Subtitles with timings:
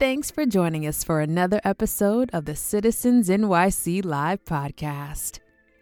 [0.00, 5.38] Thanks for joining us for another episode of the Citizens NYC Live podcast.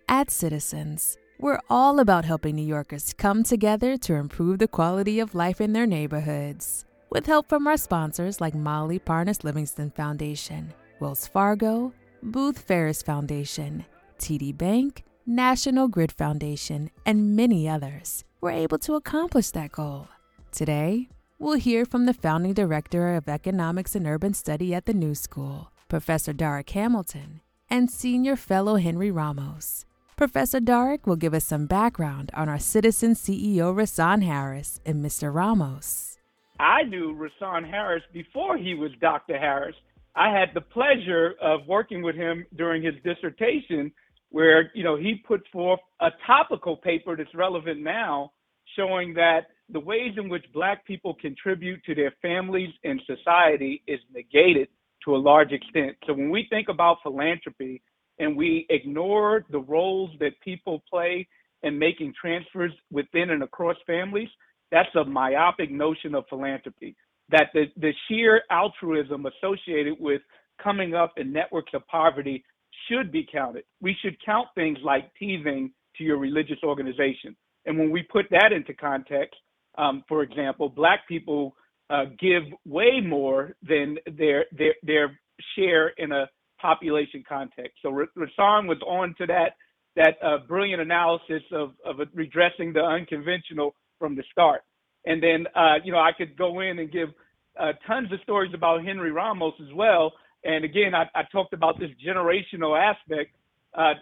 [0.07, 5.35] At Citizens, we're all about helping New Yorkers come together to improve the quality of
[5.35, 6.85] life in their neighborhoods.
[7.09, 13.87] With help from our sponsors like Mollie Parnis Livingston Foundation, Wells Fargo, Booth Ferris Foundation,
[14.19, 20.07] TD Bank, National Grid Foundation, and many others, we're able to accomplish that goal.
[20.53, 21.09] Today,
[21.43, 25.73] we'll hear from the founding director of Economics and Urban Study at the New School,
[25.89, 29.85] Professor Darrick Hamilton, and senior fellow Henry Ramos.
[30.17, 35.35] Professor Darrick will give us some background on our citizen CEO Rahsaan Harris and Mr.
[35.35, 36.17] Ramos.
[36.61, 39.37] I knew Rahsaan Harris before he was Dr.
[39.37, 39.75] Harris.
[40.15, 43.91] I had the pleasure of working with him during his dissertation,
[44.31, 48.31] where you know he put forth a topical paper that's relevant now,
[48.77, 54.01] showing that the ways in which Black people contribute to their families and society is
[54.15, 54.69] negated
[55.05, 55.97] to a large extent.
[56.07, 57.83] So when we think about philanthropy
[58.19, 61.27] and we ignore the roles that people play
[61.63, 64.29] in making transfers within and across families,
[64.71, 66.95] that's a myopic notion of philanthropy.
[67.31, 70.23] That the, the sheer altruism associated with
[70.63, 72.45] coming up in networks of poverty
[72.89, 73.65] should be counted.
[73.81, 77.37] We should count things like tithing to your religious organization.
[77.65, 79.37] And when we put that into context,
[79.77, 81.55] um, for example, black people
[81.91, 85.19] uh, give way more than their their their
[85.57, 86.29] share in a
[86.61, 87.79] population context.
[87.83, 89.57] So Rahsaan was on to that
[89.97, 94.63] that uh, brilliant analysis of of redressing the unconventional from the start.
[95.07, 97.09] And then uh, you know I could go in and give
[97.59, 100.13] uh, tons of stories about Henry Ramos as well.
[100.45, 103.37] And again, I, I talked about this generational aspect.
[103.75, 103.95] Uh,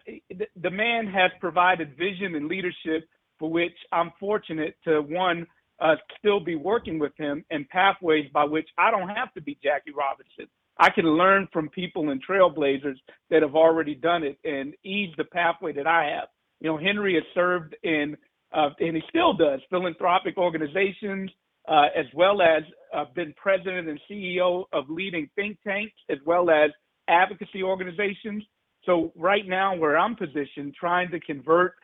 [0.61, 5.47] the man has provided vision and leadership for which I'm fortunate to one
[5.81, 9.59] uh, still be working with him and pathways by which I don't have to be
[9.62, 10.47] Jackie Robinson.
[10.78, 12.97] I can learn from people and trailblazers
[13.31, 16.28] that have already done it and ease the pathway that I have.
[16.61, 18.17] You know, Henry has served in,
[18.52, 21.30] uh, and he still does, philanthropic organizations,
[21.68, 22.62] uh, as well as
[22.95, 26.70] uh, been president and CEO of leading think tanks, as well as
[27.08, 28.42] advocacy organizations.
[28.85, 31.74] So right now, where I'm positioned, trying to convert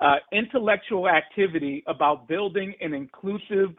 [0.00, 3.70] uh, intellectual activity about building an inclusive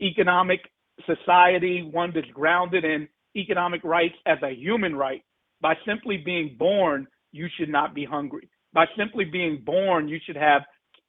[0.00, 0.60] economic
[1.06, 5.22] society, one that's grounded in economic rights as a human right.
[5.60, 8.48] By simply being born, you should not be hungry.
[8.72, 10.62] By simply being born, you should have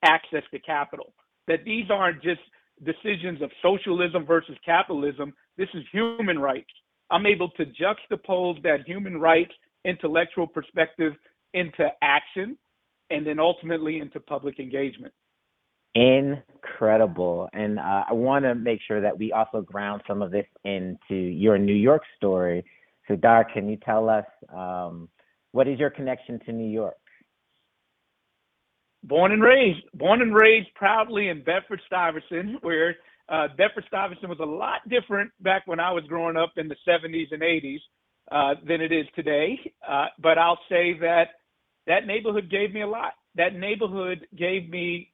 [0.04, 1.14] access to capital.
[1.48, 2.42] That these aren't just
[2.86, 5.34] decisions of socialism versus capitalism.
[5.58, 6.70] This is human rights.
[7.10, 9.52] I'm able to juxtapose that human rights
[9.86, 11.14] intellectual perspective
[11.54, 12.58] into action
[13.10, 15.14] and then ultimately into public engagement.
[15.96, 17.50] Incredible.
[17.54, 21.16] And uh, I want to make sure that we also ground some of this into
[21.16, 22.66] your New York story.
[23.08, 25.08] So, Dar, can you tell us um,
[25.52, 26.96] what is your connection to New York?
[29.04, 32.96] Born and raised, born and raised proudly in Bedford Stuyvesant, where
[33.30, 36.76] uh, Bedford Stuyvesant was a lot different back when I was growing up in the
[36.88, 37.80] 70s and 80s
[38.32, 39.60] uh, than it is today.
[39.88, 41.28] Uh, but I'll say that
[41.88, 43.14] that neighborhood gave me a lot.
[43.36, 45.12] That neighborhood gave me,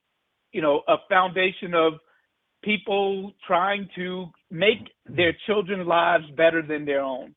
[0.52, 1.94] you know, a foundation of
[2.63, 7.34] people trying to make their children's lives better than their own.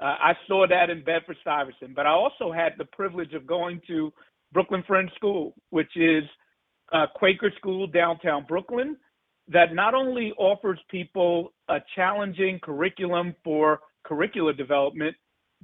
[0.00, 3.80] Uh, I saw that in Bedford Stuyvesant, but I also had the privilege of going
[3.88, 4.12] to
[4.52, 6.24] Brooklyn Friends School, which is
[6.92, 8.96] a Quaker school downtown Brooklyn
[9.48, 15.14] that not only offers people a challenging curriculum for curricular development,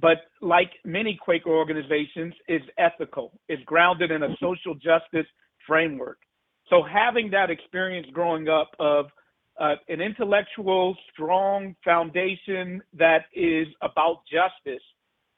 [0.01, 5.27] but like many Quaker organizations, is ethical, is grounded in a social justice
[5.67, 6.19] framework.
[6.69, 9.07] So having that experience growing up of
[9.59, 14.83] uh, an intellectual, strong foundation that is about justice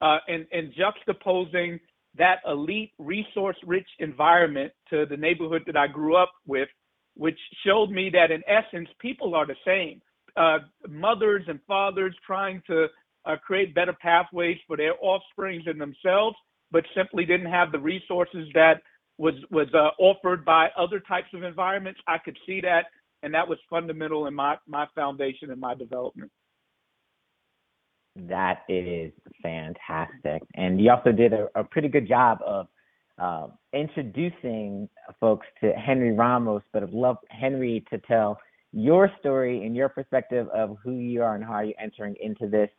[0.02, 1.80] uh, and, and juxtaposing
[2.18, 6.68] that elite, resource-rich environment to the neighborhood that I grew up with,
[7.16, 10.02] which showed me that in essence, people are the same.
[10.36, 12.88] Uh, mothers and fathers trying to
[13.26, 16.36] uh, create better pathways for their offsprings and themselves,
[16.72, 18.81] but simply didn't have the resources that
[19.18, 22.00] was was uh, offered by other types of environments.
[22.07, 22.86] I could see that,
[23.24, 26.31] and that was fundamental in my my foundation and my development.
[28.16, 29.12] That is
[29.42, 32.68] fantastic, and you also did a, a pretty good job of
[33.22, 38.40] uh, introducing folks to Henry Ramos, but I'd love Henry to tell
[38.74, 42.69] your story and your perspective of who you are and how you're entering into this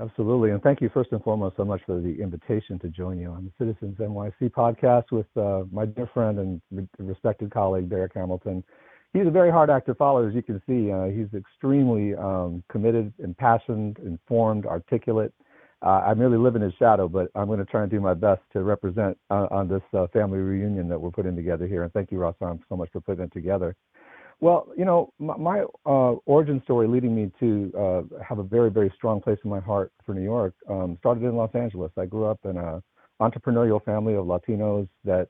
[0.00, 0.50] Absolutely.
[0.50, 3.44] And thank you first and foremost so much for the invitation to join you on
[3.44, 8.64] the Citizens NYC podcast with uh, my dear friend and respected colleague, Darrick Hamilton.
[9.12, 10.90] he's a very hard act to follow, as you can see.
[10.90, 15.34] Uh, he's extremely um, committed, impassioned, informed, articulate.
[15.82, 18.14] Uh, I merely live in his shadow, but I'm going to try and do my
[18.14, 21.82] best to represent uh, on this uh, family reunion that we're putting together here.
[21.82, 23.76] And thank you, Rahsaan, so much for putting it together.
[24.42, 28.72] Well, you know, my, my uh, origin story leading me to uh, have a very,
[28.72, 31.92] very strong place in my heart for New York um, started in Los Angeles.
[31.96, 32.82] I grew up in a
[33.20, 35.28] entrepreneurial family of Latinos that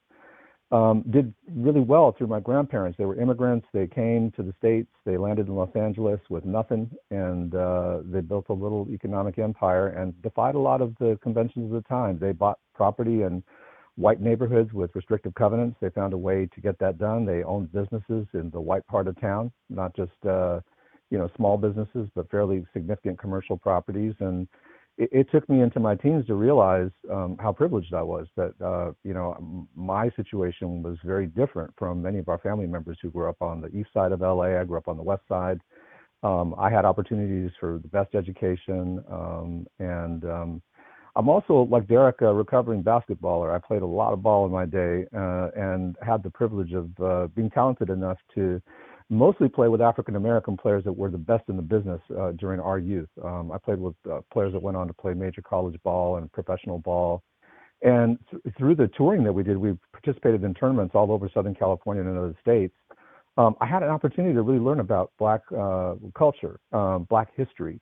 [0.70, 2.96] um, did really well through my grandparents.
[2.96, 3.66] They were immigrants.
[3.74, 4.88] They came to the States.
[5.04, 9.88] They landed in Los Angeles with nothing, and uh, they built a little economic empire
[9.88, 12.18] and defied a lot of the conventions of the time.
[12.18, 13.42] They bought property in
[13.96, 15.76] white neighborhoods with restrictive covenants.
[15.80, 17.24] They found a way to get that done.
[17.24, 20.60] They owned businesses in the white part of town, not just uh,
[21.10, 24.48] you know small businesses, but fairly significant commercial properties and
[24.98, 28.26] it, it, took me into my teens to realize um, how privileged I was.
[28.36, 32.98] That uh, you know my situation was very different from many of our family members
[33.00, 34.60] who grew up on the east side of LA.
[34.60, 35.60] I grew up on the west side.
[36.22, 40.62] Um, I had opportunities for the best education, um, and um,
[41.14, 43.54] I'm also like Darrick, a recovering basketballer.
[43.54, 46.88] I played a lot of ball in my day, uh, and had the privilege of
[47.00, 48.62] uh, being talented enough to
[49.10, 52.60] mostly play with African American players that were the best in the business uh, during
[52.60, 53.10] our youth.
[53.22, 56.32] Um, I played with uh, players that went on to play major college ball and
[56.32, 57.22] professional ball.
[57.82, 61.54] And th- through the touring that we did, we participated in tournaments all over Southern
[61.54, 62.74] California and other states.
[63.36, 67.80] Um, I had an opportunity to really learn about Black uh, culture, um, Black history.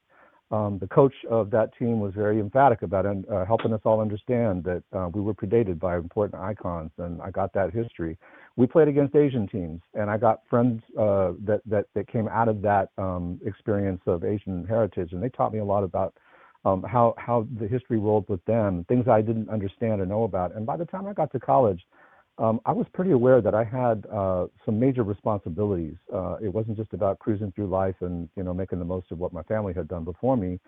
[0.50, 4.64] Um, the coach of that team was very emphatic about uh, helping us all understand
[4.64, 8.18] that uh, we were predated by important icons, and I got that history
[8.56, 12.48] we played against Asian teams, and I got friends uh, that that that came out
[12.48, 16.14] of that um, experience of Asian heritage, and they taught me a lot about
[16.64, 20.54] um, how how the history rolled with them, things I didn't understand or know about.
[20.54, 21.80] And by the time I got to college,
[22.40, 25.96] um, I was pretty aware that I had uh, some major responsibilities.
[26.12, 29.18] Uh, it wasn't just about cruising through life and you know making the most of
[29.18, 30.58] what my family had done before me.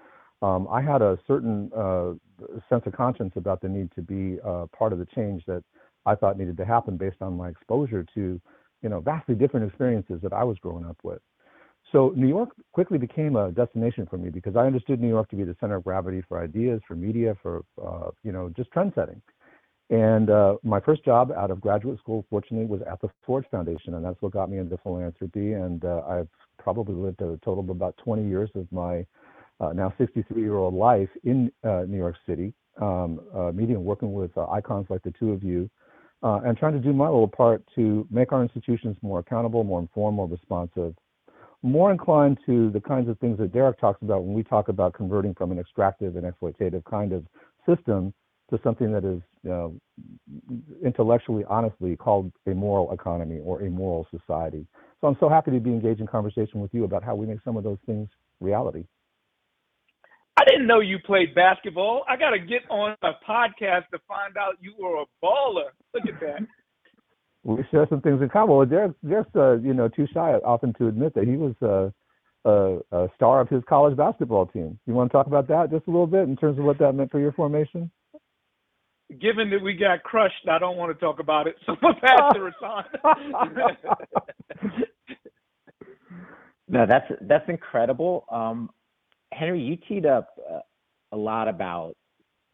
[0.43, 2.13] Um, I had a certain uh,
[2.69, 5.63] sense of conscience about the need to be uh, part of the change that
[6.05, 8.41] I thought needed to happen based on my exposure to,
[8.83, 11.21] you know, vastly different experiences that I was growing up with.
[11.93, 15.37] So New York quickly became a destination for me because I understood New York to
[15.37, 18.93] be the center of gravity for ideas, for media, for uh, you know, just trend
[18.97, 19.23] setting.
[19.93, 23.93] And uh, my first job out of graduate school, fortunately, was at the Ford Foundation,
[23.93, 25.53] and that's what got me into philanthropy.
[25.53, 26.29] And uh, I've
[26.59, 29.05] probably lived a total of about 20 years of my
[29.61, 34.31] uh, now 63-year-old life in uh, New York City, um, uh, meeting and working with
[34.39, 35.69] icons like the two of you,
[36.23, 39.81] uh, and trying to do my little part to make our institutions more accountable, more
[39.81, 40.95] informed, more responsive,
[41.61, 44.95] more inclined to the kinds of things that Darrick talks about when we talk about
[44.95, 47.27] converting from an extractive and exploitative kind of
[47.69, 48.15] system
[48.53, 49.75] to something that is you know,
[50.85, 54.67] intellectually, honestly called a moral economy or a moral society.
[55.01, 57.39] So I'm so happy to be engaged in conversation with you about how we make
[57.45, 58.09] some of those things
[58.41, 58.85] reality.
[60.37, 62.05] I didn't know you played basketball.
[62.09, 65.71] I got to get on a podcast to find out you were a baller.
[65.95, 66.47] Look at that.
[67.45, 68.57] We share some things in common.
[68.57, 71.91] Well, Darrick's, Darrick's uh, you know, too shy often to admit that he was uh,
[72.49, 74.79] a, a star of his college basketball team.
[74.87, 76.95] You want to talk about that just a little bit in terms of what that
[76.95, 77.91] meant for your formation?
[79.21, 81.57] Given that we got crushed, I don't want to talk about it.
[81.67, 82.51] So I'm pass to
[86.69, 88.25] no, that's that's incredible.
[88.31, 88.71] Um,
[89.33, 90.61] Henry, you teed up uh,
[91.13, 91.95] a lot about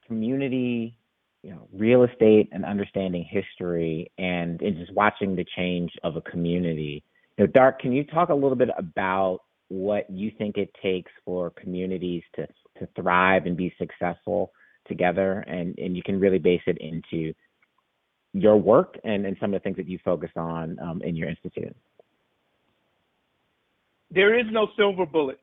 [0.06, 0.96] community,
[1.42, 6.20] you know, real estate and understanding history and, and just watching the change of a
[6.22, 7.02] community.
[7.36, 11.12] You know, Darrick, can you talk a little bit about what you think it takes
[11.24, 12.46] for communities to,
[12.78, 14.50] to thrive and be successful
[14.88, 15.44] together?
[15.46, 17.32] And, and you can really base it into
[18.32, 21.28] your work and, and some of the things that you focus on um, in your
[21.28, 21.74] institute.
[24.10, 25.40] There is no silver bullet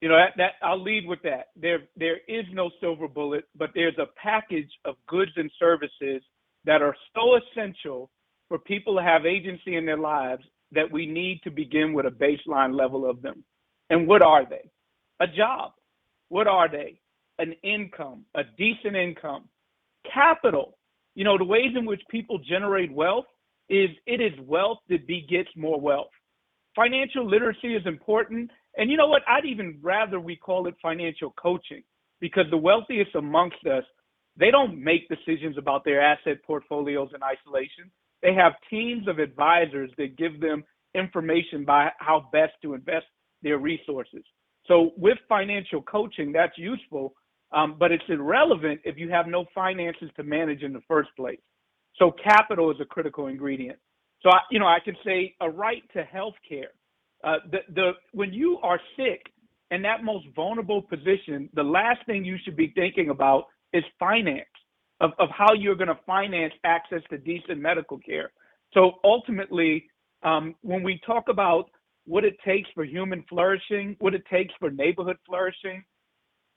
[0.00, 1.48] you know that, that I'll lead with that.
[1.56, 6.22] There there is no silver bullet, but there's a package of goods and services
[6.64, 8.10] that are so essential
[8.48, 12.10] for people to have agency in their lives that we need to begin with a
[12.10, 13.42] baseline level of them.
[13.90, 14.70] And what are they?
[15.20, 15.72] A job.
[16.28, 17.00] What are they?
[17.38, 19.48] An income, a decent income,
[20.12, 20.76] capital.
[21.14, 23.26] You know, the ways in which people generate wealth
[23.68, 26.10] is it is wealth that begets more wealth.
[26.74, 29.22] Financial literacy is important and you know what?
[29.28, 31.82] I'd even rather we call it financial coaching
[32.20, 33.82] because the wealthiest amongst us,
[34.36, 37.90] they don't make decisions about their asset portfolios in isolation.
[38.22, 40.64] They have teams of advisors that give them
[40.94, 43.06] information by how best to invest
[43.42, 44.22] their resources.
[44.66, 47.14] So with financial coaching, that's useful,
[47.52, 51.40] um, but it's irrelevant if you have no finances to manage in the first place.
[51.96, 53.78] So capital is a critical ingredient.
[54.22, 56.72] So I, you know, I can say a right to health care
[57.24, 59.22] Uh, the, the, when you are sick
[59.70, 64.56] in that most vulnerable position, the last thing you should be thinking about is finance,
[65.00, 68.30] of, of how you're going to finance access to decent medical care.
[68.74, 69.72] So ultimately,
[70.22, 71.64] um, when we talk about
[72.06, 75.82] what it takes for human flourishing, what it takes for neighborhood flourishing,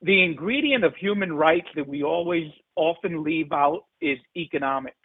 [0.01, 4.95] the ingredient of human rights that we always often leave out is economic.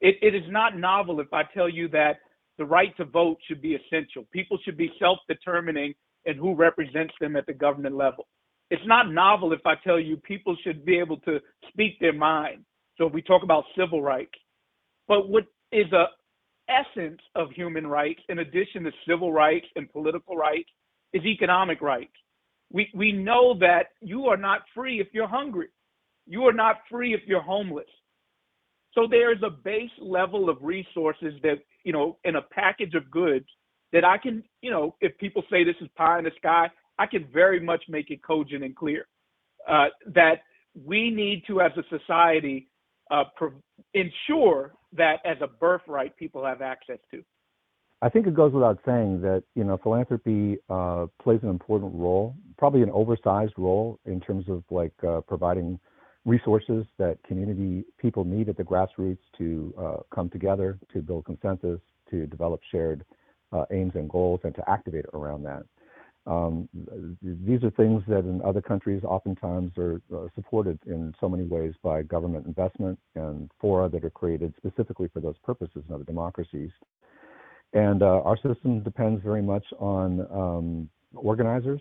[0.00, 2.18] It, it is not novel if I tell you that
[2.58, 4.24] the right to vote should be essential.
[4.32, 8.26] People should be self determining in who represents them at the government level.
[8.70, 12.64] It's not novel if I tell you people should be able to speak their mind.
[12.98, 14.32] So if we talk about civil rights,
[15.06, 16.06] but what is a
[16.68, 20.68] essence of human rights, in addition to civil rights and political rights,
[21.12, 22.12] is economic rights.
[22.72, 25.68] We, we know that you are not free if you're hungry.
[26.26, 27.86] You are not free if you're homeless.
[28.92, 33.46] So there's a base level of resources that, you know, in a package of goods
[33.92, 36.68] that I can, you know, if people say this is pie in the sky,
[36.98, 39.06] I can very much make it cogent and clear
[39.68, 40.40] uh, that
[40.84, 42.68] we need to, as a society,
[43.10, 43.52] uh, pro-
[43.94, 47.22] ensure that as a birthright people have access to.
[48.02, 52.34] I think it goes without saying that you know philanthropy uh, plays an important role,
[52.58, 55.78] probably an oversized role in terms of like uh, providing
[56.26, 61.80] resources that community people need at the grassroots to uh, come together, to build consensus,
[62.10, 63.04] to develop shared
[63.52, 65.62] uh, aims and goals, and to activate around that.
[66.26, 66.68] Um,
[67.22, 71.72] these are things that in other countries oftentimes are uh, supported in so many ways
[71.84, 76.70] by government investment and fora that are created specifically for those purposes in other democracies.
[77.72, 81.80] And uh, our system depends very much on um, organizers.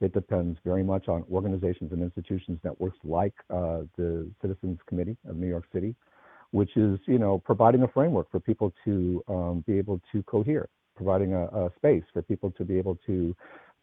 [0.00, 5.36] It depends very much on organizations and institutions, networks like uh, the Citizens Committee of
[5.36, 5.94] New York City,
[6.52, 10.68] which is, you know, providing a framework for people to um, be able to cohere,
[10.96, 13.34] providing a, a space for people to be able to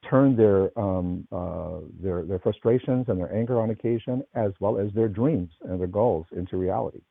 [0.10, 4.92] turn their um, uh, their their frustrations and their anger on occasion, as well as
[4.94, 7.02] their dreams and their goals, into reality.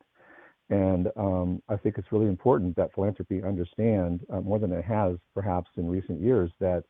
[0.70, 5.16] And um, I think it's really important that philanthropy understand uh, more than it has
[5.34, 6.84] perhaps in recent years that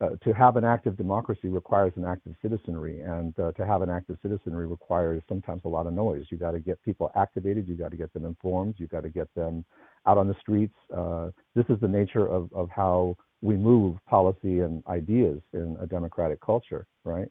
[0.00, 3.90] uh, to have an active democracy requires an active citizenry, and uh, to have an
[3.90, 6.24] active citizenry requires sometimes a lot of noise.
[6.28, 9.10] You got to get people activated, you got to get them informed, you got to
[9.10, 9.64] get them
[10.06, 10.74] out on the streets.
[10.92, 15.86] Uh, this is the nature of, of how we move policy and ideas in a
[15.86, 17.28] democratic culture, right?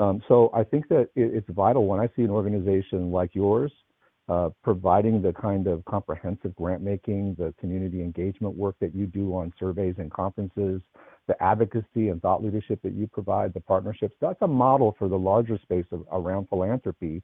[0.00, 3.70] Um, so I think that it, it's vital when I see an organization like yours
[4.28, 9.34] uh, providing the kind of comprehensive grant making, the community engagement work that you do
[9.34, 10.80] on surveys and conferences,
[11.26, 14.14] the advocacy and thought leadership that you provide, the partnerships.
[14.20, 17.22] That's a model for the larger space of, around philanthropy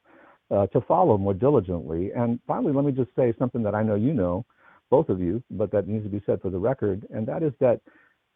[0.50, 2.12] uh, to follow more diligently.
[2.12, 4.44] And finally, let me just say something that I know you know,
[4.90, 7.52] both of you, but that needs to be said for the record, and that is
[7.60, 7.80] that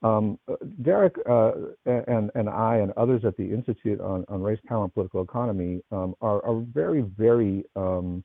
[0.02, 0.38] um,
[0.82, 1.52] Darrick uh,
[1.86, 5.80] and, and I and others at the Institute on, on Race, Power, and Political Economy
[5.92, 8.24] um, are, are, very, very um,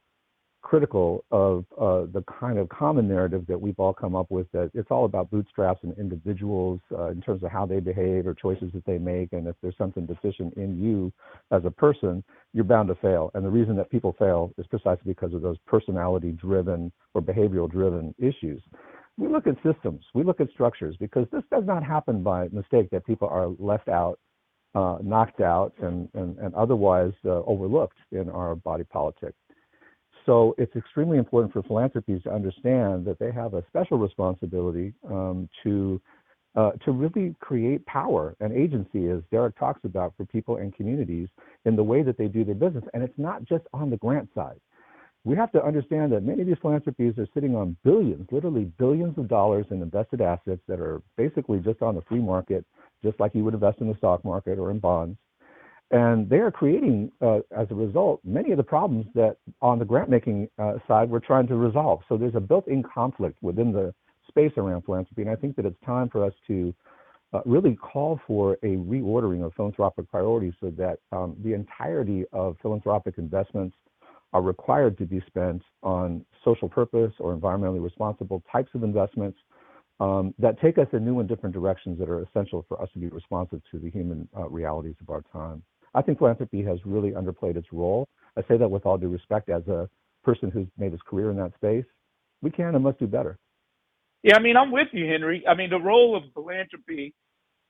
[0.68, 4.70] critical of uh, the kind of common narrative that we've all come up with that
[4.74, 8.70] it's all about bootstraps and individuals uh, in terms of how they behave or choices
[8.74, 9.32] that they make.
[9.32, 11.14] And if there's something deficient in you
[11.52, 12.22] as a person,
[12.54, 13.32] you're bound to fail.
[13.34, 17.72] And the reason that people fail is precisely because of those personality driven or behavioral
[17.72, 18.62] driven issues
[19.18, 22.90] we look at systems, we look at structures, because this does not happen by mistake
[22.92, 24.20] that people are left out,
[24.76, 29.34] uh, knocked out, and, and, and otherwise uh, overlooked in our body politic.
[30.28, 35.50] So it's extremely important for philanthropies to understand that they have a special responsibility um,
[35.64, 36.00] to
[36.56, 41.28] uh, to really create power and agency, as Darrick talks about, for people and communities
[41.66, 42.84] in the way that they do their business.
[42.96, 44.60] And it's not just on the grant side
[45.28, 49.18] we have to understand that many of these philanthropies are sitting on billions, literally billions
[49.18, 52.66] of dollars in invested assets that are basically just on the free market,
[53.04, 55.18] just like you would invest in the stock market or in bonds.
[55.92, 59.86] And they are creating, uh, as a result, many of the problems that on the
[59.86, 62.02] grant making uh, side we're trying to resolve.
[62.10, 63.94] So there's a built in conflict within the
[64.28, 65.22] space around philanthropy.
[65.22, 66.74] And I think that it's time for us to
[67.34, 72.58] uh, really call for a reordering of philanthropic priorities so that um, the entirety of
[72.62, 73.76] philanthropic investments
[74.34, 79.38] are required to be spent on social purpose or environmentally responsible types of investments
[80.00, 83.00] um, that take us in new and different directions that are essential for us to
[83.00, 85.64] be responsive to the human uh, realities of our time.
[85.94, 88.08] I think philanthropy has really underplayed its role.
[88.38, 89.90] I say that with all due respect as a
[90.24, 91.86] person who's made his career in that space.
[92.42, 93.40] We can and must do better.
[94.24, 95.44] Yeah, I mean, I'm with you, Henry.
[95.48, 97.14] I mean, the role of philanthropy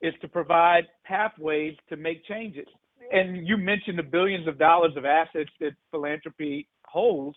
[0.02, 2.66] is to provide pathways to make changes
[3.12, 7.36] and you mentioned the billions of dollars of assets that philanthropy holds.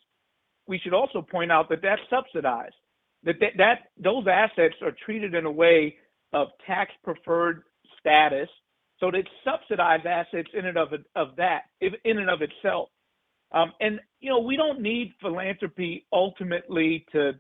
[0.68, 2.76] We should also point out that that's subsidized.
[3.24, 5.96] That, that that those assets are treated in a way
[6.34, 7.64] of tax preferred
[8.00, 8.50] status
[9.02, 12.88] so that subsidize assets in and of, of that, in and of itself.
[13.52, 17.34] Um, and, you know, we don't need philanthropy ultimately to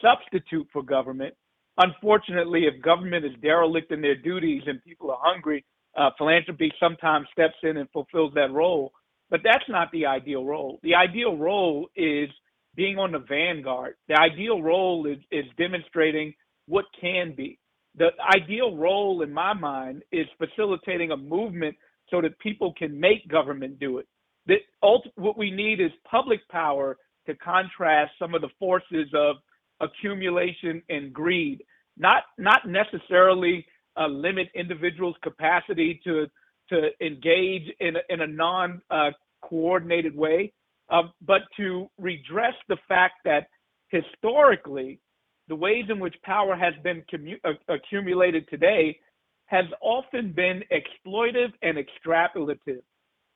[0.00, 1.34] substitute for government.
[1.78, 5.64] Unfortunately, if government is derelict in their duties and people are hungry,
[5.96, 8.92] uh, philanthropy sometimes steps in and fulfills that role.
[9.30, 10.78] But that's not the ideal role.
[10.82, 12.28] The ideal role is
[12.76, 13.94] being on the vanguard.
[14.08, 16.34] The ideal role is, is demonstrating
[16.66, 17.58] what can be.
[17.98, 21.76] The ideal role, in my mind, is facilitating a movement
[22.10, 24.08] so that people can make government do it.
[24.46, 29.36] That ult- what we need is public power to contrast some of the forces of
[29.80, 31.62] accumulation and greed.
[31.98, 33.66] Not not necessarily
[33.98, 36.28] uh, limit individuals' capacity to
[36.70, 39.10] to engage in a, in a non uh,
[39.42, 40.52] coordinated way,
[40.90, 43.48] uh, but to redress the fact that
[43.90, 45.00] historically,
[45.48, 48.98] the ways in which power has been commu- uh, accumulated today
[49.46, 52.82] has often been exploitive and extrapolative.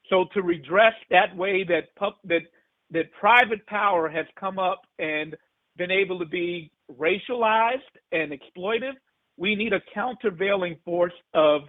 [0.09, 1.88] So to redress that way that
[2.25, 2.42] that
[2.90, 5.35] that private power has come up and
[5.76, 7.78] been able to be racialized
[8.12, 8.92] and exploitive,
[9.38, 11.62] we need a countervailing force of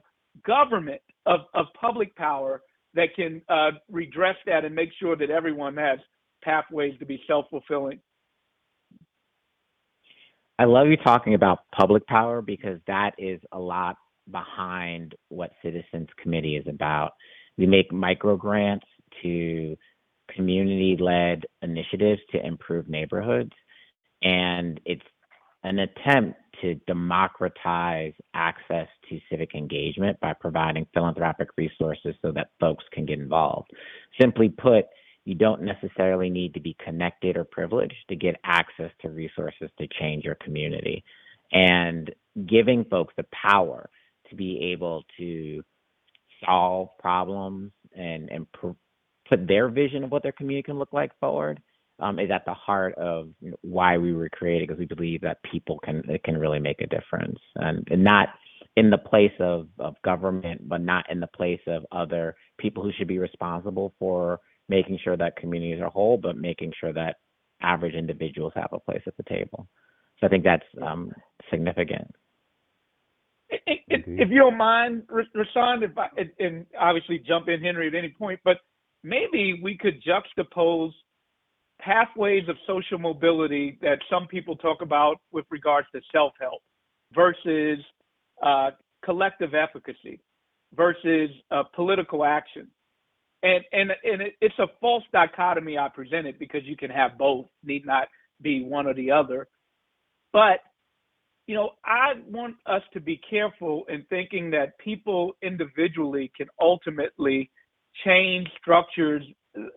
[0.46, 2.62] government, of, of public power
[2.94, 6.00] that can uh, redress that and make sure that everyone has
[6.44, 8.00] pathways to be self-fulfilling.
[10.64, 13.98] I love you talking about public power because that is a lot
[14.32, 17.12] behind what Citizens Committee is about.
[17.58, 18.86] We make micro grants
[19.24, 19.76] to
[20.34, 23.52] community led initiatives to improve neighborhoods.
[24.22, 25.04] And it's
[25.66, 32.86] an attempt to democratize access to civic engagement by providing philanthropic resources so that folks
[32.94, 33.70] can get involved.
[34.18, 34.86] Simply put,
[35.26, 39.88] you don't necessarily need to be connected or privileged to get access to resources to
[40.00, 41.04] change your community.
[41.52, 42.14] And
[42.48, 43.90] giving folks the power
[44.30, 45.64] to be able to
[46.46, 48.70] solve problems and, and pr-
[49.30, 51.62] put their vision of what their community can look like forward
[52.00, 53.30] um, is at the heart of
[53.62, 57.40] why we were created because we believe that people can can really make a difference
[57.56, 58.30] and, and not
[58.76, 62.92] in the place of, of government but not in the place of other people who
[62.98, 67.18] should be responsible for making sure that communities are whole but making sure that
[67.62, 69.68] average individuals have a place at the table.
[70.20, 71.12] So i think that's um,
[71.50, 72.10] significant.
[73.50, 76.08] If you don't mind, Rahsaan, if I,
[76.40, 78.58] and obviously jump in, Henry, at any point, but
[79.04, 80.92] maybe we could juxtapose
[81.80, 86.62] pathways of social mobility that some people talk about with regards to self-help
[87.14, 87.80] versus
[88.42, 88.72] uh,
[89.04, 90.20] collective efficacy
[90.76, 92.68] versus uh, political action.
[93.44, 97.46] And, and, and it, it's a false dichotomy I presented because you can have both,
[97.64, 98.08] need not
[98.42, 99.48] be one or the other.
[100.32, 100.60] But,
[101.46, 107.52] you know, I want us to be careful in thinking that people individually can ultimately
[108.06, 109.24] change structures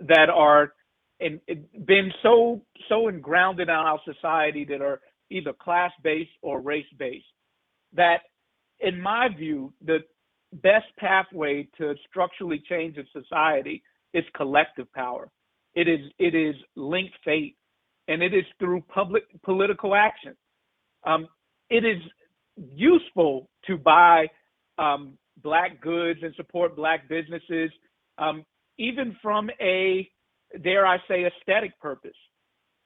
[0.01, 0.73] that are
[1.21, 1.41] and
[1.87, 5.01] been so so engrounded in our society that are
[5.31, 7.25] either class based or race based
[7.95, 8.21] that
[8.81, 9.99] in my view the
[10.63, 13.83] best pathway to structurally change a society
[14.15, 15.29] is collective power
[15.75, 17.57] it is it is linked fate
[18.09, 20.35] and it is through public political action
[21.07, 21.27] um,
[21.71, 22.01] it is
[22.75, 24.27] useful to buy
[24.79, 27.71] um, black goods and support black businesses
[28.19, 28.45] um,
[28.79, 30.09] even from a
[30.63, 32.17] dare I say, aesthetic purpose.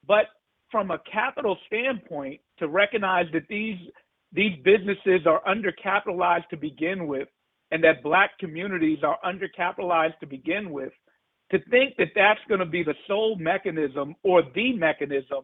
[0.07, 0.25] But
[0.71, 3.77] from a capital standpoint, to recognize that these
[4.33, 7.27] these businesses are undercapitalized to begin with,
[7.71, 10.91] and that black communities are undercapitalized to begin with,
[11.51, 15.43] to think that that's going to be the sole mechanism or the mechanism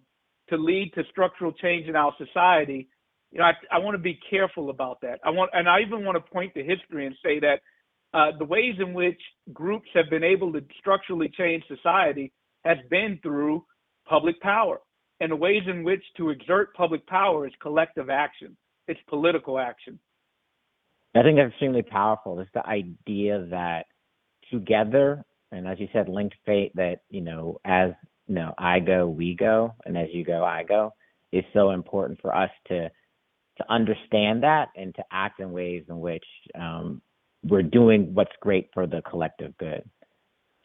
[0.49, 2.87] to lead to structural change in our society,
[3.31, 5.19] you know, I, I want to be careful about that.
[5.23, 7.59] I want, and I even want to point to history and say that
[8.13, 9.19] uh, the ways in which
[9.51, 12.31] groups have been able to structurally change society
[12.63, 13.65] has been through
[14.07, 14.79] public power.
[15.19, 18.55] And the ways in which to exert public power is collective action,
[18.87, 19.99] it's political action.
[21.17, 22.39] I think that's extremely powerful.
[22.39, 23.85] It's the idea that
[24.51, 27.91] together, and as you said, linked fate, that, you know, as
[28.27, 30.93] you know, I go, we go, and as you go, I go,
[31.31, 32.89] is so important for us to
[33.57, 37.01] to understand that and to act in ways in which um,
[37.43, 39.83] we're doing what's great for the collective good.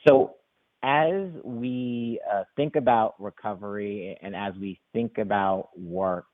[0.07, 0.35] So
[0.83, 6.27] as we uh, think about recovery and as we think about work,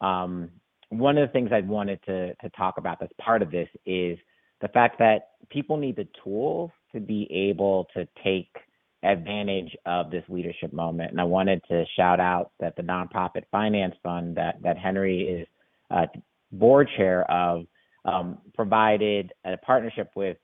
[0.00, 0.50] um,
[0.90, 4.18] one of the things I wanted to, to talk about that's part of this is
[4.60, 8.50] the fact that people need the tools to be able to take
[9.02, 11.10] advantage of this leadership moment.
[11.10, 15.46] And I wanted to shout out that the nonprofit finance fund that, that Henry is
[15.90, 16.06] uh,
[16.52, 17.66] board chair of,
[18.04, 20.36] um, provided a partnership with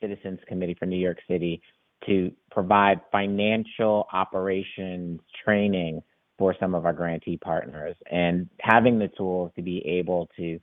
[0.00, 1.62] Citizens Committee for New York City
[2.06, 6.02] to provide financial operations training
[6.40, 10.58] for some of our grantee partners and having the tools to be able to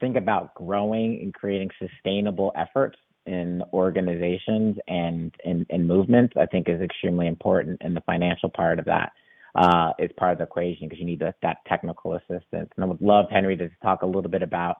[0.00, 6.68] think about growing and creating sustainable efforts in organizations and in, in movements, I think
[6.68, 7.78] is extremely important.
[7.80, 9.12] And the financial part of that
[9.54, 12.68] uh, is part of the equation because you need that technical assistance.
[12.76, 14.76] And I would love Henry to talk a little bit about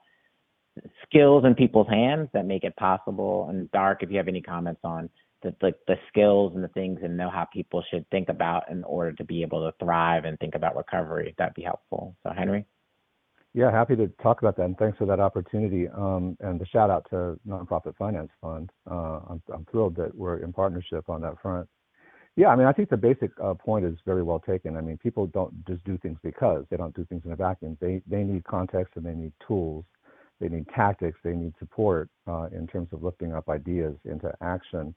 [1.06, 3.46] skills in people's hands that make it possible.
[3.48, 5.08] And Darrick, if you have any comments on
[5.42, 8.84] the, the, the skills and the things and know how people should think about in
[8.84, 12.16] order to be able to thrive and think about recovery, that'd be helpful.
[12.22, 12.66] So Henry.
[13.52, 15.88] Yeah, happy to talk about that, and thanks for that opportunity.
[15.88, 18.70] Um, and the shout out to Nonprofit Finance Fund.
[18.88, 21.68] Uh, I'm, I'm, thrilled that we're in partnership on that front.
[22.36, 24.76] Yeah, I mean, I think the basic uh, point is very well taken.
[24.76, 27.76] I mean, people don't just do things because they don't do things in a vacuum.
[27.80, 29.84] They they need context and they need tools,
[30.40, 34.94] they need tactics, they need support uh, in terms of lifting up ideas into action.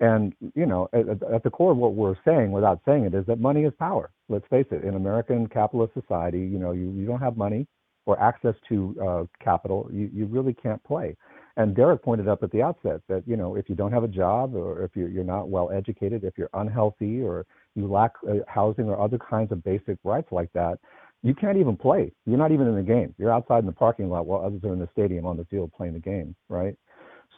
[0.00, 3.24] And you know, at, at, the core of what we're saying, without saying it, is
[3.26, 4.10] that money is power.
[4.28, 4.84] Let's face it.
[4.84, 7.66] In American capitalist society, you know, you, you don't have money,
[8.06, 11.16] or access to uh, capital, you, you really can't play.
[11.56, 14.08] And Darrick pointed up at the outset that you know if you don't have a
[14.08, 18.34] job or if you're, you're not well educated, if you're unhealthy or you lack uh,
[18.48, 20.78] housing or other kinds of basic rights like that,
[21.22, 22.12] you can't even play.
[22.26, 23.14] You're not even in the game.
[23.18, 25.72] You're outside in the parking lot while others are in the stadium on the field
[25.72, 26.76] playing the game, right?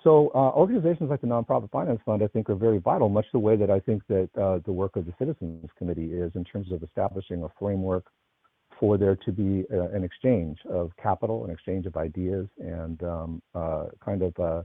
[0.07, 3.41] So uh, organizations like the Nonprofit Finance Fund, I think, are very vital, much the
[3.41, 6.71] way that I think that uh, the work of the Citizens Committee is in terms
[6.71, 8.05] of establishing a framework
[8.79, 13.43] for there to be uh, an exchange of capital, an exchange of ideas, and um,
[13.57, 14.65] uh, kind of a,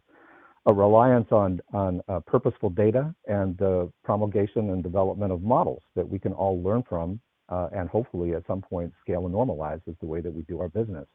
[0.68, 6.08] a, reliance on on uh, purposeful data and the promulgation and development of models that
[6.08, 10.06] we can all learn from, and hopefully at some point scale and normalize is the
[10.06, 11.08] way that we do our business.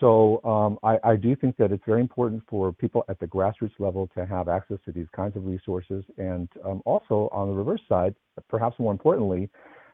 [0.00, 3.78] So um, I, I, do think that it's very important for people at the grassroots
[3.78, 7.80] level to have access to these kinds of resources, and um, also on the reverse
[7.88, 8.14] side,
[8.48, 9.48] perhaps more importantly,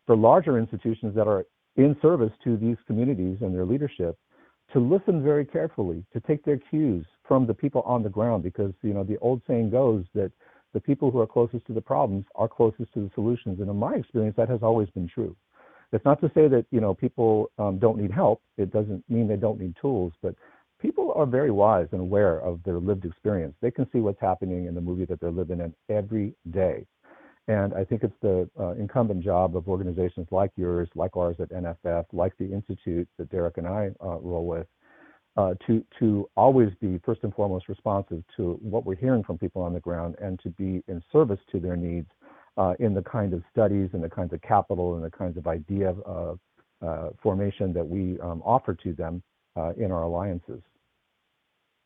[0.06, 1.44] for larger institutions that are
[1.76, 4.16] in service to these communities and their leadership
[4.72, 8.72] to listen very carefully, to take their cues from the people on the ground, because
[8.82, 10.32] you know the old saying goes that
[10.72, 13.60] the people who are closest to the problems are closest to the solutions.
[13.60, 15.36] And in my experience, that has always been true.
[15.92, 18.42] It's not to say that you know people um, don't need help.
[18.56, 20.34] It doesn't mean they don't need tools, but
[20.80, 23.54] people are very wise and aware of their lived experience.
[23.60, 26.86] They can see what's happening in the movie that they're living in every day.
[27.48, 31.50] And I think it's the uh, incumbent job of organizations like yours, like ours at
[31.50, 34.68] NFF, like the Institute that Darrick and I uh, roll with,
[35.36, 39.62] uh, to to always be first and foremost responsive to what we're hearing from people
[39.62, 42.08] on the ground and to be in service to their needs
[42.78, 45.90] in the kind of studies and the kinds of capital and the kinds of idea
[46.04, 46.38] of
[46.86, 49.22] uh, formation that we um, offer to them
[49.56, 50.60] uh, in our alliances.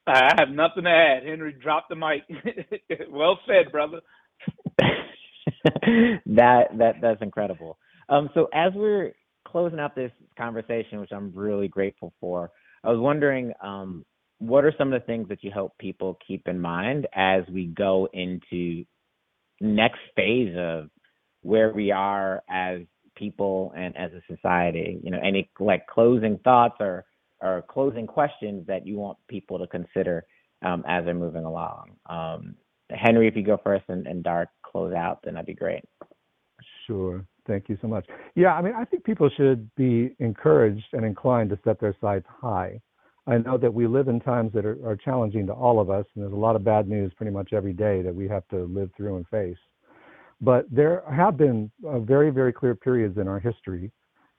[0.07, 1.27] I have nothing to add.
[1.27, 2.23] Henry, drop the mic.
[3.11, 4.01] well said, brother.
[6.27, 7.79] that that that's incredible.
[8.09, 9.13] Um, so as we're
[9.49, 12.51] closing out this conversation, which I'm really grateful for,
[12.83, 14.05] I was wondering, um,
[14.39, 17.67] what are some of the things that you hope people keep in mind as we
[17.67, 18.85] go into
[19.65, 20.91] next phase of
[21.43, 22.81] where we are as
[23.17, 25.01] people and as a society?
[25.03, 27.05] You know, any like closing thoughts or
[27.41, 30.25] or closing questions that you want people to consider
[30.65, 31.91] um, as they're moving along.
[32.07, 32.55] Um,
[32.91, 35.85] Henry, if you go first and, and Darrick close out, then that'd be great.
[36.87, 37.25] Sure.
[37.47, 38.07] Thank you so much.
[38.35, 42.27] Yeah, I mean, I think people should be encouraged and inclined to set their sights
[42.41, 42.81] high.
[43.27, 46.05] I know that we live in times that are, are challenging to all of us,
[46.15, 48.65] and there's a lot of bad news pretty much every day that we have to
[48.65, 49.57] live through and face.
[50.41, 53.91] But there have been uh, very, very clear periods in our history.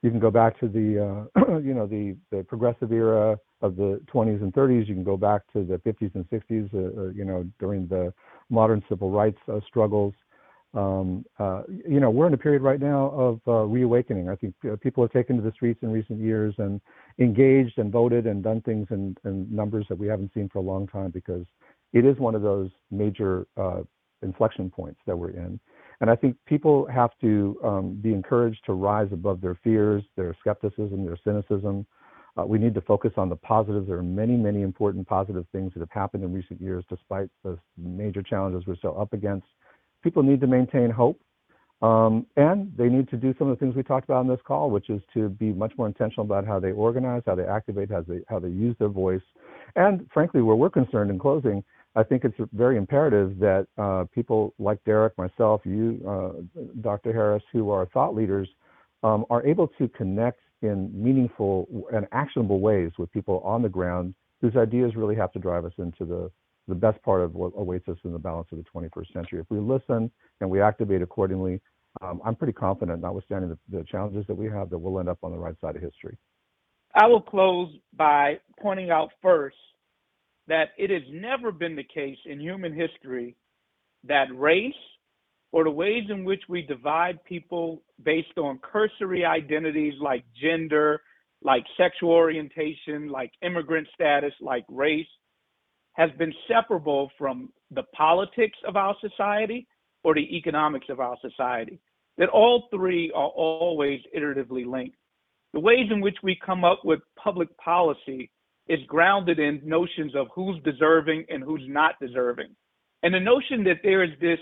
[0.04, 4.00] You can go back to the, uh, you know, the, the progressive era of the
[4.14, 4.88] 20s and 30s.
[4.88, 8.14] You can go back to the 50s and 60s, uh, uh, you know, during the
[8.50, 10.14] modern civil rights uh, struggles.
[10.76, 14.30] Um, uh, you know, we're in a period right now of uh, reawakening.
[14.30, 16.82] I think uh, people have taken to the streets in recent years and
[17.18, 20.62] engaged and voted and done things in, in numbers that we haven't seen for a
[20.62, 21.46] long time because
[21.94, 23.82] it is one of those major uh,
[24.22, 25.60] inflection points that we're in.
[26.02, 30.36] And I think people have to um, be encouraged to rise above their fears, their
[30.42, 31.86] skepticism, their cynicism,
[32.38, 33.88] uh, we need to focus on the positives.
[33.88, 37.58] There are many, many important positive things that have happened in recent years, despite the
[37.78, 39.48] major challenges we're still up against.
[40.06, 41.20] People need to maintain hope,
[41.82, 44.40] um, and they need to do some of the things we talked about in this
[44.46, 47.90] call, which is to be much more intentional about how they organize, how they activate,
[47.90, 49.24] how they how they use their voice,
[49.76, 51.64] and frankly, where we're concerned in closing,
[51.96, 57.12] I think it's very imperative that uh, people like Darrick, myself, you, uh, Dr.
[57.12, 58.48] Harris, who are thought leaders,
[59.02, 64.14] um, are able to connect in meaningful and actionable ways with people on the ground
[64.42, 66.30] whose ideas really have to drive us into the,
[66.68, 69.40] the best part of what awaits us in the balance of the 21st century.
[69.40, 71.62] If we listen and we activate accordingly,
[72.02, 75.20] um, I'm pretty confident, notwithstanding the, the challenges that we have, that we'll end up
[75.24, 76.18] on the right side of history.
[76.94, 79.58] I will close by pointing out first
[80.48, 83.36] that it has never been the case in human history
[84.08, 84.74] that race
[85.52, 91.02] or the ways in which we divide people based on cursory identities like gender,
[91.42, 95.08] like sexual orientation, like immigrant status, like race,
[95.96, 99.68] has been separable from the politics of our society
[100.04, 101.80] or the economics of our society.
[102.18, 104.98] That all three are always iteratively linked.
[105.54, 108.30] The ways in which we come up with public policy
[108.68, 112.56] is grounded in notions of who's deserving and who's not deserving.
[113.04, 114.40] And the notion that there is this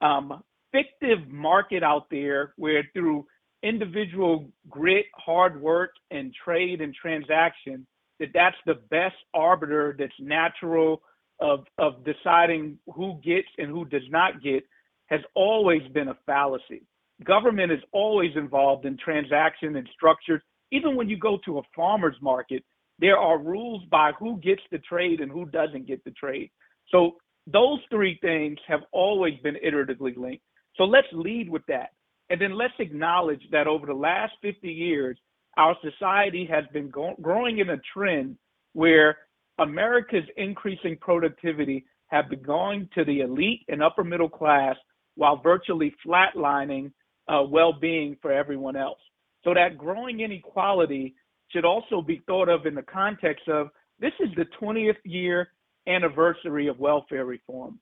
[0.00, 0.42] um,
[0.72, 3.26] fictive market out there where through
[3.62, 7.86] individual grit, hard work, and trade and transaction,
[8.22, 11.02] that that's the best arbiter that's natural
[11.40, 14.62] of, of deciding who gets and who does not get
[15.06, 16.86] has always been a fallacy.
[17.24, 20.40] Government is always involved in transaction and structures.
[20.70, 22.64] Even when you go to a farmer's market,
[23.00, 26.50] there are rules by who gets the trade and who doesn't get the trade.
[26.90, 27.16] So
[27.48, 30.44] those three things have always been iteratively linked.
[30.76, 31.90] So let's lead with that.
[32.30, 35.18] And then let's acknowledge that over the last 50 years,
[35.56, 38.36] our society has been go- growing in a trend
[38.72, 39.18] where
[39.58, 44.76] America's increasing productivity have been going to the elite and upper middle class
[45.14, 46.90] while virtually flatlining
[47.28, 48.98] uh, well-being for everyone else.
[49.44, 51.14] So that growing inequality
[51.50, 55.48] should also be thought of in the context of this is the 20th year
[55.86, 57.78] anniversary of welfare reform.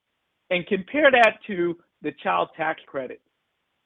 [0.51, 3.21] And compare that to the child tax credit.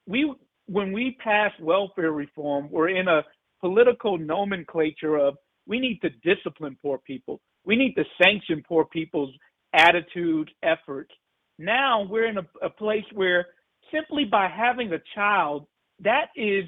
[0.06, 0.32] We,
[0.66, 3.22] when we passed welfare reform, we're in a
[3.64, 7.40] political nomenclature of we need to discipline poor people.
[7.64, 9.34] We need to sanction poor people's
[9.72, 11.10] attitudes, efforts.
[11.58, 13.46] Now we're in a, a place where
[13.90, 15.66] simply by having a child,
[16.00, 16.64] that is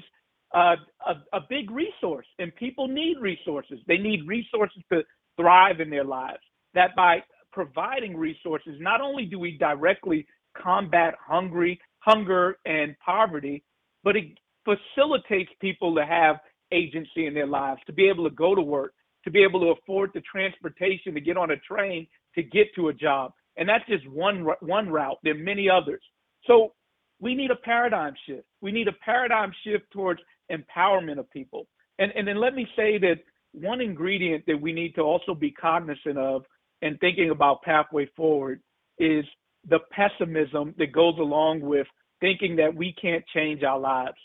[0.55, 0.73] a,
[1.05, 3.77] a, a big resource, and people need resources.
[3.87, 5.03] They need resources to
[5.39, 6.41] thrive in their lives.
[6.73, 10.25] That by providing resources, not only do we directly
[10.59, 13.63] combat hungry, hunger and poverty,
[14.03, 14.25] but it
[14.65, 16.37] facilitates people to have
[16.71, 19.67] agency in their lives, to be able to go to work, to be able to
[19.67, 23.33] afford the transportation to get on a train to get to a job.
[23.57, 25.17] And that's just one one route.
[25.23, 26.01] There are many others.
[26.45, 26.73] So
[27.19, 28.45] we need a paradigm shift.
[28.61, 31.67] We need a paradigm shift towards empowerment of people.
[31.99, 33.15] And and then let me say that
[33.53, 36.43] one ingredient that we need to also be cognizant of
[36.83, 38.61] and thinking about pathway forward
[38.99, 39.25] is
[39.67, 41.87] the pessimism that goes along with
[42.21, 44.17] thinking that we can't change our lives,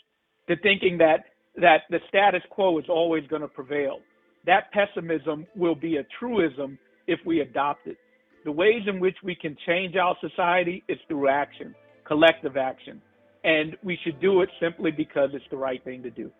[0.47, 3.99] the thinking that that the status quo is always going to prevail.
[4.45, 7.97] That pessimism will be a truism if we adopt it.
[8.45, 11.73] The ways in which we can change our society is through action,
[12.05, 13.01] collective action.
[13.43, 16.31] And we should do it simply because it's the right thing to do.